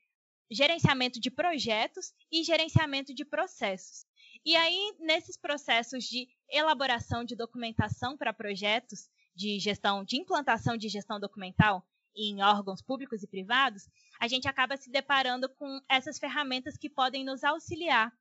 [0.51, 4.07] gerenciamento de projetos e gerenciamento de processos.
[4.45, 10.89] E aí, nesses processos de elaboração de documentação para projetos de gestão, de implantação de
[10.89, 13.89] gestão documental em órgãos públicos e privados,
[14.21, 18.13] a gente acaba se deparando com essas ferramentas que podem nos auxiliar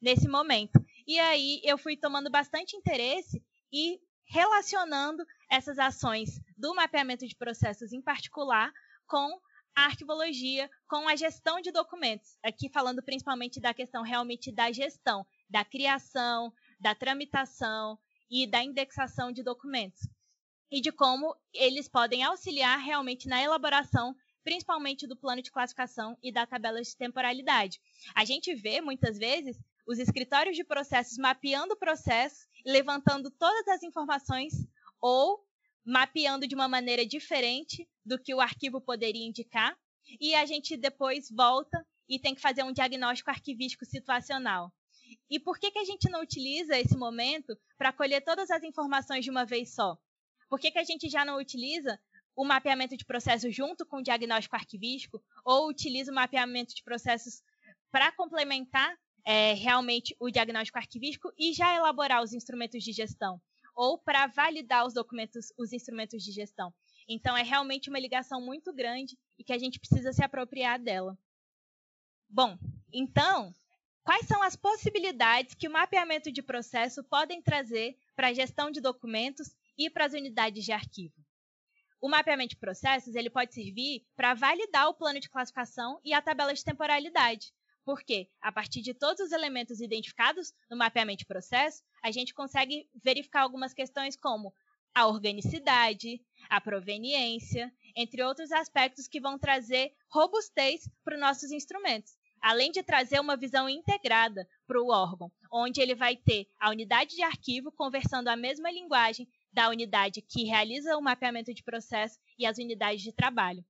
[0.00, 0.84] nesse momento.
[1.06, 3.42] E aí eu fui tomando bastante interesse
[3.72, 8.72] e relacionando essas ações do mapeamento de processos em particular
[9.06, 9.38] com
[9.74, 12.38] a arquivologia com a gestão de documentos.
[12.42, 17.98] Aqui falando principalmente da questão realmente da gestão, da criação, da tramitação
[18.30, 20.08] e da indexação de documentos.
[20.70, 26.32] E de como eles podem auxiliar realmente na elaboração, principalmente do plano de classificação e
[26.32, 27.80] da tabela de temporalidade.
[28.14, 29.56] A gente vê muitas vezes
[29.86, 34.52] os escritórios de processos mapeando o processo e levantando todas as informações
[35.00, 35.44] ou
[35.84, 39.76] mapeando de uma maneira diferente do que o arquivo poderia indicar,
[40.20, 44.72] e a gente depois volta e tem que fazer um diagnóstico arquivístico situacional.
[45.30, 49.24] E por que, que a gente não utiliza esse momento para colher todas as informações
[49.24, 49.96] de uma vez só?
[50.48, 51.98] Por que, que a gente já não utiliza
[52.36, 57.42] o mapeamento de processos junto com o diagnóstico arquivístico, ou utiliza o mapeamento de processos
[57.90, 63.40] para complementar é, realmente o diagnóstico arquivístico e já elaborar os instrumentos de gestão?
[63.74, 66.72] Ou para validar os documentos, os instrumentos de gestão.
[67.08, 71.18] Então, é realmente uma ligação muito grande e que a gente precisa se apropriar dela.
[72.28, 72.58] Bom,
[72.92, 73.52] então,
[74.02, 78.80] quais são as possibilidades que o mapeamento de processo podem trazer para a gestão de
[78.80, 81.14] documentos e para as unidades de arquivo?
[82.00, 86.20] O mapeamento de processos ele pode servir para validar o plano de classificação e a
[86.20, 87.52] tabela de temporalidade.
[87.84, 92.88] Porque, a partir de todos os elementos identificados no mapeamento de processo, a gente consegue
[93.02, 94.54] verificar algumas questões como
[94.94, 102.16] a organicidade, a proveniência, entre outros aspectos que vão trazer robustez para os nossos instrumentos.
[102.40, 107.16] Além de trazer uma visão integrada para o órgão, onde ele vai ter a unidade
[107.16, 112.44] de arquivo conversando a mesma linguagem da unidade que realiza o mapeamento de processo e
[112.44, 113.64] as unidades de trabalho.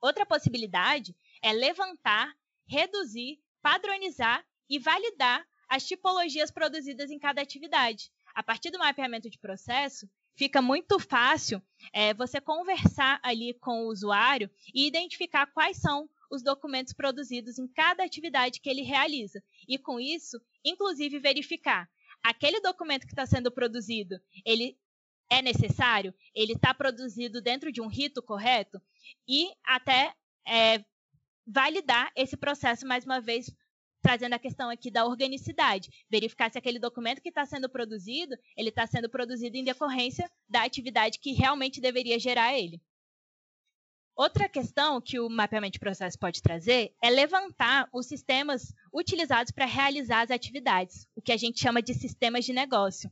[0.00, 8.10] Outra possibilidade é levantar, reduzir, padronizar e validar as tipologias produzidas em cada atividade.
[8.34, 13.88] A partir do mapeamento de processo, fica muito fácil é, você conversar ali com o
[13.88, 19.42] usuário e identificar quais são os documentos produzidos em cada atividade que ele realiza.
[19.68, 21.88] E com isso, inclusive verificar
[22.22, 24.76] aquele documento que está sendo produzido, ele
[25.30, 28.80] é necessário, ele está produzido dentro de um rito correto
[29.28, 30.14] e até
[30.46, 30.84] é,
[31.46, 33.54] validar esse processo mais uma vez
[34.04, 38.68] trazendo a questão aqui da organicidade, verificar se aquele documento que está sendo produzido, ele
[38.68, 42.82] está sendo produzido em decorrência da atividade que realmente deveria gerar ele.
[44.14, 49.64] Outra questão que o mapeamento de processo pode trazer é levantar os sistemas utilizados para
[49.64, 53.10] realizar as atividades, o que a gente chama de sistemas de negócio.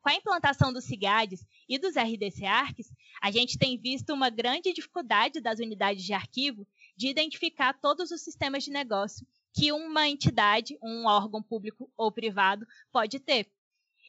[0.00, 2.90] Com a implantação dos CIGADs e dos RDC ARCs,
[3.22, 8.22] a gente tem visto uma grande dificuldade das unidades de arquivo de identificar todos os
[8.22, 13.50] sistemas de negócio que uma entidade, um órgão público ou privado pode ter.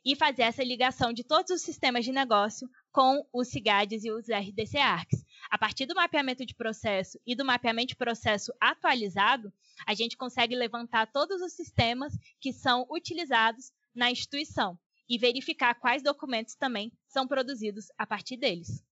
[0.06, 4.28] E fazer essa ligação de todos os sistemas de negócio com os CIGADs e os
[4.28, 5.24] RDC ARCs.
[5.50, 9.52] A partir do mapeamento de processo e do mapeamento de processo atualizado,
[9.88, 16.04] a gente consegue levantar todos os sistemas que são utilizados na instituição e verificar quais
[16.04, 18.84] documentos também são produzidos a partir deles.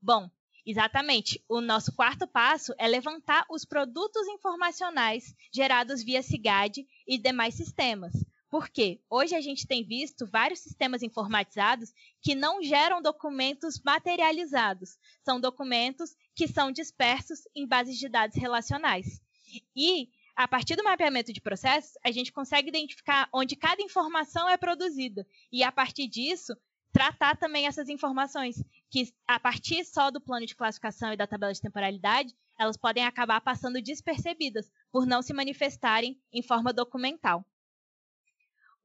[0.00, 0.30] Bom,
[0.70, 1.42] exatamente.
[1.48, 8.12] O nosso quarto passo é levantar os produtos informacionais gerados via SIGAD e demais sistemas.
[8.50, 14.98] Porque hoje a gente tem visto vários sistemas informatizados que não geram documentos materializados.
[15.24, 19.20] São documentos que são dispersos em bases de dados relacionais.
[19.74, 24.56] E a partir do mapeamento de processos, a gente consegue identificar onde cada informação é
[24.56, 26.54] produzida e, a partir disso,
[26.92, 31.52] tratar também essas informações, que a partir só do plano de classificação e da tabela
[31.52, 37.44] de temporalidade, elas podem acabar passando despercebidas por não se manifestarem em forma documental.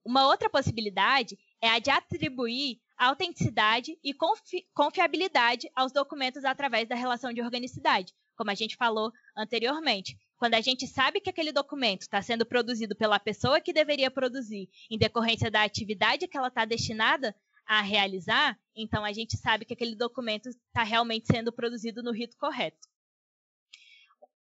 [0.05, 6.95] Uma outra possibilidade é a de atribuir autenticidade e confi confiabilidade aos documentos através da
[6.95, 10.17] relação de organicidade, como a gente falou anteriormente.
[10.37, 14.69] Quando a gente sabe que aquele documento está sendo produzido pela pessoa que deveria produzir,
[14.89, 17.33] em decorrência da atividade que ela está destinada
[17.65, 22.37] a realizar, então a gente sabe que aquele documento está realmente sendo produzido no rito
[22.37, 22.87] correto.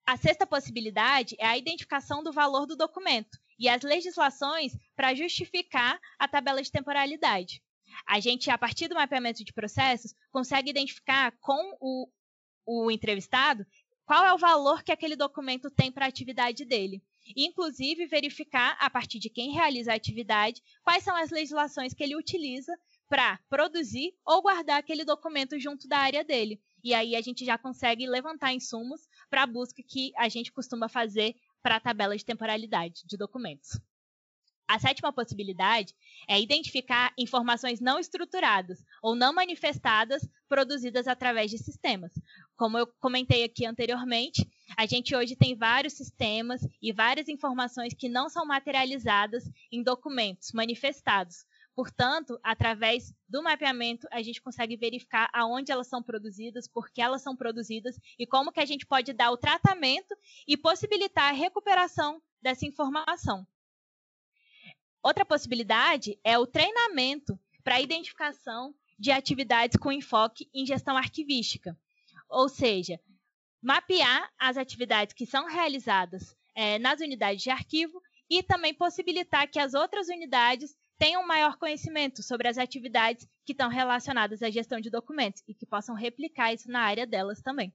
[0.06, 6.00] A sexta possibilidade é a identificação do valor do documento e as legislações para justificar
[6.18, 7.62] a tabela de temporalidade.
[8.08, 12.10] A gente, a partir do mapeamento de processos, consegue identificar com o,
[12.66, 13.66] o entrevistado
[14.06, 17.04] qual é o valor que aquele documento tem para a atividade dele.
[17.36, 22.16] Inclusive, verificar, a partir de quem realiza a atividade, quais são as legislações que ele
[22.16, 22.74] utiliza
[23.12, 26.62] para produzir ou guardar aquele documento junto da área dele.
[26.82, 30.88] E aí a gente já consegue levantar insumos para a busca que a gente costuma
[30.88, 33.78] fazer para a tabela de temporalidade de documentos.
[34.65, 35.93] A sétima possibilidade
[36.26, 42.13] é identificar informações não estruturadas ou não manifestadas produzidas através de sistemas.
[42.56, 48.08] Como eu comentei aqui anteriormente, a gente hoje tem vários sistemas e várias informações que
[48.08, 51.45] não são materializadas em documentos manifestados.
[51.74, 57.22] Portanto, através do mapeamento, a gente consegue verificar aonde elas são produzidas, por que elas
[57.22, 60.15] são produzidas e como que a gente pode dar o tratamento
[60.46, 63.48] e possibilitar a recuperação dessa informação.
[65.02, 71.76] Outra possibilidade é o treinamento para identificação de atividades com enfoque em gestão arquivística.
[72.30, 73.00] Ou seja,
[73.62, 79.60] mapear as atividades que são realizadas é, nas unidades de arquivo e também possibilitar que
[79.60, 84.91] as outras unidades tenham maior conhecimento sobre as atividades que estão relacionadas à gestão de
[84.91, 87.73] documentos e que possam replicar isso na área delas também.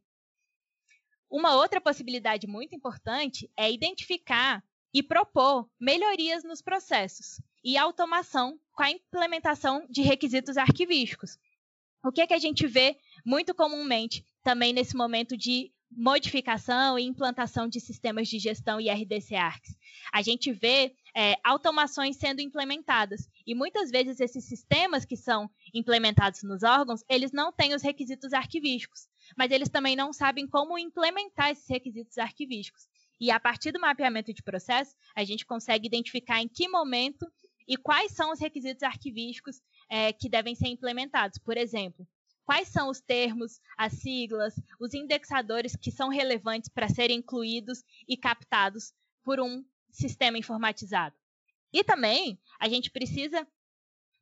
[1.28, 4.62] Uma outra possibilidade muito importante é identificar
[4.94, 11.36] e propor melhorias nos processos e automação com a implementação de requisitos arquivísticos.
[12.04, 17.04] O que, é que a gente vê muito comumente também nesse momento de modificação e
[17.04, 19.76] implantação de sistemas de gestão e RDC ARCs?
[20.12, 23.28] A gente vê é, automações sendo implementadas.
[23.46, 28.34] E muitas vezes esses sistemas que são implementados nos órgãos, eles não têm os requisitos
[28.34, 32.86] arquivísticos, mas eles também não sabem como implementar esses requisitos arquivísticos.
[33.18, 37.26] E a partir do mapeamento de processo, a gente consegue identificar em que momento
[37.66, 41.38] e quais são os requisitos arquivísticos é, que devem ser implementados.
[41.38, 42.06] Por exemplo,
[42.46, 48.16] quais são os termos, as siglas, os indexadores que são relevantes para serem incluídos e
[48.16, 48.94] captados
[49.24, 51.14] por um sistema informatizado.
[51.72, 53.46] E também a gente precisa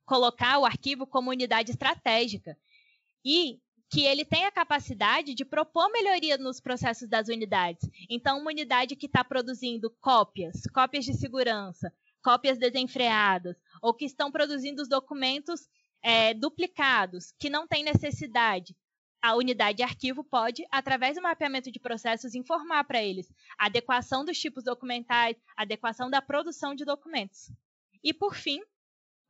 [0.07, 2.59] colocar o arquivo como unidade estratégica
[3.25, 3.61] e
[3.91, 7.89] que ele tenha a capacidade de propor melhoria nos processos das unidades.
[8.09, 14.33] Então, uma unidade que está produzindo cópias, cópias de segurança, cópias desenfreadas, ou que estão
[14.33, 15.69] produzindo os documentos
[16.05, 18.77] é, duplicados, que não tem necessidade,
[19.23, 24.23] a unidade de arquivo pode, através do mapeamento de processos, informar para eles a adequação
[24.23, 27.51] dos tipos documentais, a adequação da produção de documentos.
[28.03, 28.61] E, por fim,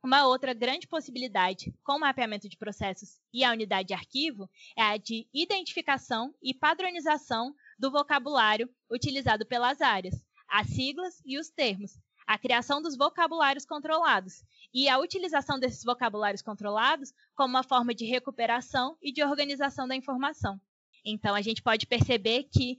[0.03, 4.81] uma outra grande possibilidade com o mapeamento de processos e a unidade de arquivo é
[4.81, 11.97] a de identificação e padronização do vocabulário utilizado pelas áreas, as siglas e os termos,
[12.25, 18.05] a criação dos vocabulários controlados e a utilização desses vocabulários controlados como uma forma de
[18.05, 20.59] recuperação e de organização da informação.
[21.03, 22.77] Então, a gente pode perceber que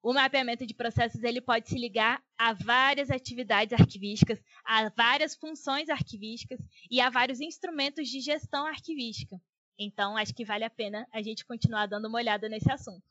[0.00, 5.88] o mapeamento de processos ele pode se ligar a várias atividades arquivísticas, a várias funções
[5.88, 9.40] arquivísticas e a vários instrumentos de gestão arquivística.
[9.76, 13.02] Então, acho que vale a pena a gente continuar dando uma olhada nesse assunto.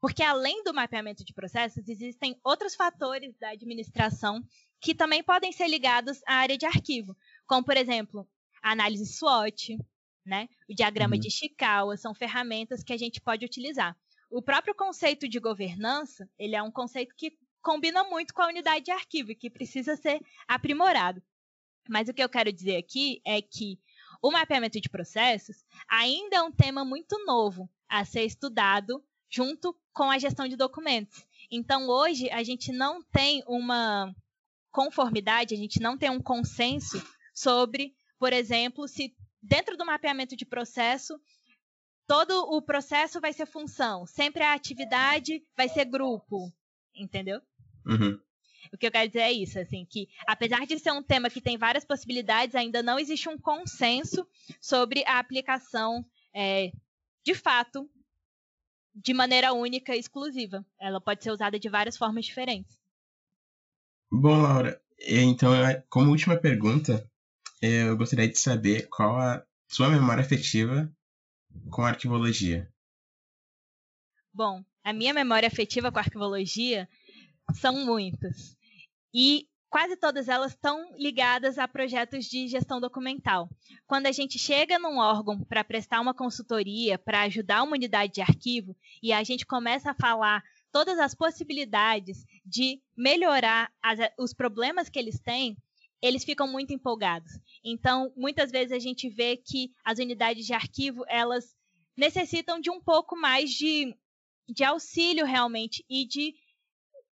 [0.00, 4.42] Porque além do mapeamento de processos, existem outros fatores da administração
[4.80, 7.14] que também podem ser ligados à área de arquivo,
[7.46, 8.26] como, por exemplo,
[8.62, 9.78] a análise SWOT,
[10.24, 10.48] né?
[10.68, 11.20] o diagrama uhum.
[11.20, 13.94] de Ishikawa, são ferramentas que a gente pode utilizar.
[14.30, 18.86] O próprio conceito de governança, ele é um conceito que combina muito com a unidade
[18.86, 21.22] de arquivo e que precisa ser aprimorado.
[21.88, 23.78] Mas o que eu quero dizer aqui é que
[24.22, 30.10] o mapeamento de processos ainda é um tema muito novo a ser estudado junto com
[30.10, 31.24] a gestão de documentos.
[31.50, 34.14] Então, hoje, a gente não tem uma
[34.70, 37.02] conformidade, a gente não tem um consenso
[37.32, 41.18] sobre, por exemplo, se dentro do mapeamento de processo,
[42.06, 46.52] todo o processo vai ser função, sempre a atividade vai ser grupo,
[46.94, 47.40] entendeu?
[47.86, 48.20] Uhum.
[48.72, 51.40] O que eu quero dizer é isso, assim, que apesar de ser um tema que
[51.40, 54.26] tem várias possibilidades, ainda não existe um consenso
[54.60, 56.04] sobre a aplicação
[56.34, 56.70] é,
[57.24, 57.90] de fato
[59.02, 60.64] de maneira única e exclusiva.
[60.78, 62.78] Ela pode ser usada de várias formas diferentes.
[64.10, 65.52] Bom, Laura, então,
[65.88, 67.08] como última pergunta,
[67.62, 70.92] eu gostaria de saber qual a sua memória afetiva
[71.70, 72.70] com a arquivologia.
[74.32, 76.88] Bom, a minha memória afetiva com a arquivologia
[77.54, 78.56] são muitas.
[79.12, 83.48] E quase todas elas estão ligadas a projetos de gestão documental.
[83.86, 88.20] Quando a gente chega num órgão para prestar uma consultoria, para ajudar uma unidade de
[88.20, 90.42] arquivo, e a gente começa a falar
[90.72, 95.56] todas as possibilidades de melhorar as, os problemas que eles têm,
[96.02, 97.32] eles ficam muito empolgados.
[97.64, 101.54] Então, muitas vezes a gente vê que as unidades de arquivo, elas
[101.96, 103.94] necessitam de um pouco mais de,
[104.48, 106.34] de auxílio realmente e de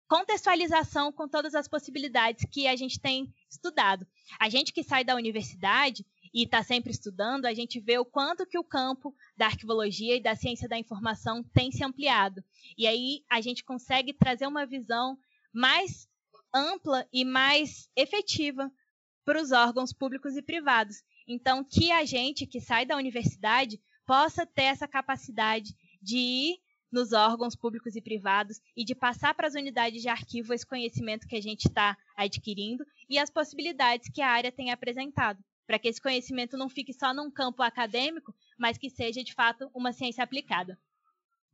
[0.08, 4.06] contextualização com todas as possibilidades que a gente tem estudado.
[4.38, 8.46] A gente que sai da universidade e está sempre estudando, a gente vê o quanto
[8.46, 12.44] que o campo da arquivologia e da ciência da informação tem se ampliado.
[12.76, 15.18] E aí a gente consegue trazer uma visão
[15.52, 16.08] mais
[16.54, 18.70] ampla e mais efetiva
[19.24, 21.02] para os órgãos públicos e privados.
[21.26, 26.65] Então, que a gente que sai da universidade possa ter essa capacidade de ir
[26.96, 31.28] nos órgãos públicos e privados e de passar para as unidades de arquivo esse conhecimento
[31.28, 35.88] que a gente está adquirindo e as possibilidades que a área tem apresentado, para que
[35.88, 40.24] esse conhecimento não fique só num campo acadêmico, mas que seja de fato uma ciência
[40.24, 40.78] aplicada.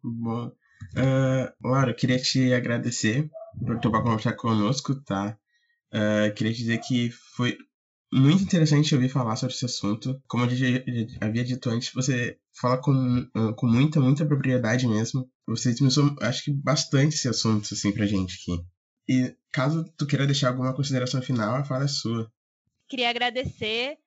[0.00, 3.28] Bom, uh, Laura, queria te agradecer
[3.66, 5.36] por topar conversar conosco, tá?
[5.92, 7.58] Uh, queria dizer que foi
[8.12, 10.22] muito interessante ouvir falar sobre esse assunto.
[10.28, 10.66] Como eu já,
[11.20, 13.26] havia dito antes, você fala com,
[13.56, 15.28] com muita, muita propriedade mesmo.
[15.48, 18.64] Você disminuiu, acho que, bastante esse assunto, assim, pra gente aqui.
[19.08, 22.30] E caso tu queira deixar alguma consideração final, a fala é sua.
[22.88, 23.98] Queria agradecer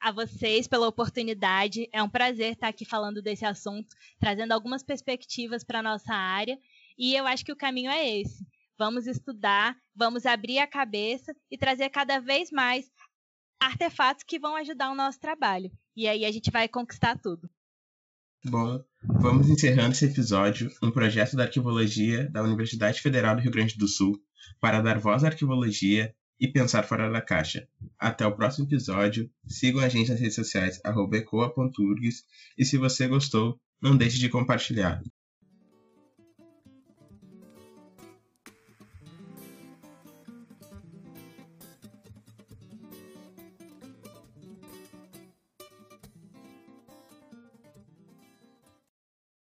[0.00, 1.88] a vocês pela oportunidade.
[1.92, 6.58] É um prazer estar aqui falando desse assunto, trazendo algumas perspectivas para nossa área.
[6.98, 8.46] E eu acho que o caminho é esse
[8.80, 12.90] Vamos estudar, vamos abrir a cabeça e trazer cada vez mais
[13.60, 15.70] artefatos que vão ajudar o nosso trabalho.
[15.94, 17.46] E aí a gente vai conquistar tudo.
[18.42, 23.76] Bom, vamos encerrando esse episódio, um projeto da arquivologia da Universidade Federal do Rio Grande
[23.76, 24.18] do Sul,
[24.58, 27.68] para dar voz à arquivologia e pensar fora da caixa.
[27.98, 29.30] Até o próximo episódio.
[29.46, 32.24] Sigam a gente nas redes sociais, ecoa.urgs,
[32.56, 35.02] e se você gostou, não deixe de compartilhar.